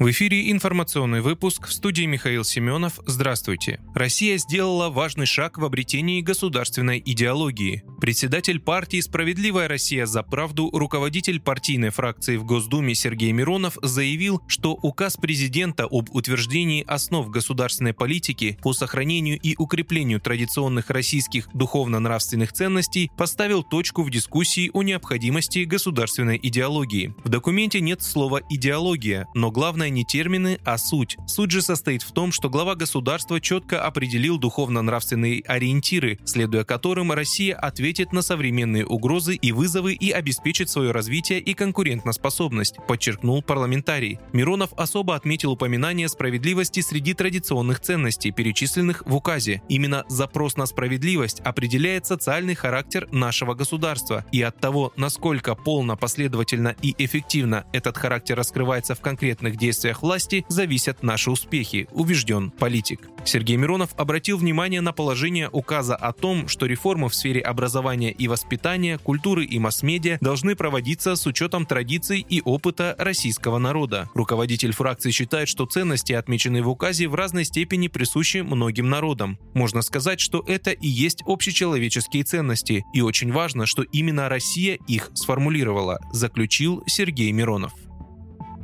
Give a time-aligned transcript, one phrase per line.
[0.00, 2.98] В эфире информационный выпуск в студии Михаил Семенов.
[3.04, 3.80] Здравствуйте.
[3.94, 7.82] Россия сделала важный шаг в обретении государственной идеологии.
[8.00, 14.72] Председатель партии «Справедливая Россия за правду», руководитель партийной фракции в Госдуме Сергей Миронов заявил, что
[14.72, 23.10] указ президента об утверждении основ государственной политики по сохранению и укреплению традиционных российских духовно-нравственных ценностей
[23.18, 27.14] поставил точку в дискуссии о необходимости государственной идеологии.
[27.22, 31.16] В документе нет слова «идеология», но главное не термины, а суть.
[31.26, 37.54] Суть же состоит в том, что глава государства четко определил духовно-нравственные ориентиры, следуя которым Россия
[37.54, 44.18] ответит на современные угрозы и вызовы и обеспечит свое развитие и конкурентоспособность, подчеркнул парламентарий.
[44.32, 49.62] Миронов особо отметил упоминание справедливости среди традиционных ценностей, перечисленных в указе.
[49.68, 56.74] Именно запрос на справедливость определяет социальный характер нашего государства, и от того, насколько полно, последовательно
[56.82, 63.00] и эффективно этот характер раскрывается в конкретных действиях действиях власти зависят наши успехи, убежден политик.
[63.24, 68.28] Сергей Миронов обратил внимание на положение указа о том, что реформы в сфере образования и
[68.28, 74.08] воспитания, культуры и масс-медиа должны проводиться с учетом традиций и опыта российского народа.
[74.14, 79.38] Руководитель фракции считает, что ценности, отмеченные в указе, в разной степени присущи многим народам.
[79.54, 85.10] Можно сказать, что это и есть общечеловеческие ценности, и очень важно, что именно Россия их
[85.14, 87.72] сформулировала, заключил Сергей Миронов.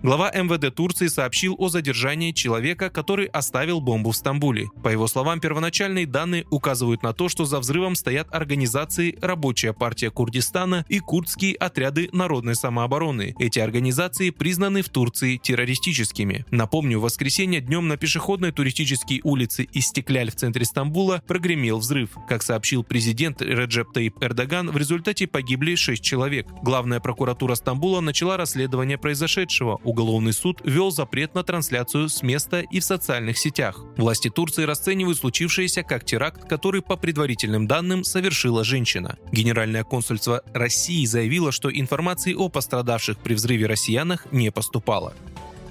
[0.06, 4.68] Глава МВД Турции сообщил о задержании человека, который оставил бомбу в Стамбуле.
[4.84, 10.10] По его словам, первоначальные данные указывают на то, что за взрывом стоят организации Рабочая партия
[10.10, 13.34] Курдистана и курдские отряды народной самообороны.
[13.40, 16.46] Эти организации признаны в Турции террористическими.
[16.52, 22.10] Напомню, в воскресенье днем на пешеходной туристической улице Истекляль в центре Стамбула прогремел взрыв.
[22.28, 26.46] Как сообщил президент Реджеп Таип Эрдоган, в результате погибли 6 человек.
[26.62, 29.80] Главная прокуратура Стамбула начала расследование произошедшего.
[29.96, 33.82] Уголовный суд ввел запрет на трансляцию с места и в социальных сетях.
[33.96, 39.16] Власти Турции расценивают случившееся как теракт, который, по предварительным данным, совершила женщина.
[39.32, 45.14] Генеральное консульство России заявило, что информации о пострадавших при взрыве россиянах не поступало.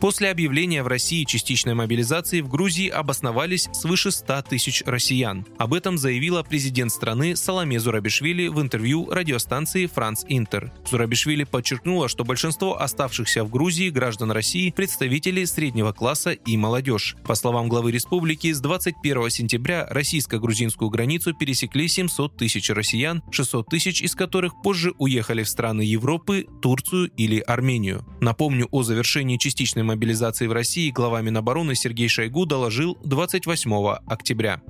[0.05, 5.47] После объявления в России частичной мобилизации в Грузии обосновались свыше 100 тысяч россиян.
[5.57, 10.71] Об этом заявила президент страны Саламе Зурабишвили в интервью радиостанции «Франц Интер».
[10.87, 17.15] Зурабишвили подчеркнула, что большинство оставшихся в Грузии граждан России– представители среднего класса и молодежь.
[17.25, 24.03] По словам главы республики, с 21 сентября российско-грузинскую границу пересекли 700 тысяч россиян, 600 тысяч
[24.03, 28.05] из которых позже уехали в страны Европы, Турцию или Армению.
[28.21, 34.61] Напомню, о завершении частичной мобилизации в России глава Минобороны Сергей Шойгу доложил 28 октября.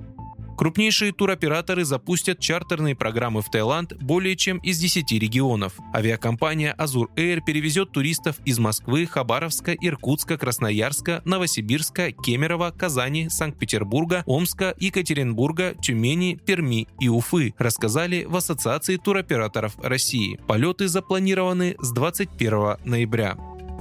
[0.56, 5.74] Крупнейшие туроператоры запустят чартерные программы в Таиланд более чем из 10 регионов.
[5.94, 14.74] Авиакомпания Azur Air перевезет туристов из Москвы, Хабаровска, Иркутска, Красноярска, Новосибирска, Кемерово, Казани, Санкт-Петербурга, Омска,
[14.78, 20.38] Екатеринбурга, Тюмени, Перми и Уфы, рассказали в Ассоциации туроператоров России.
[20.46, 23.36] Полеты запланированы с 21 ноября.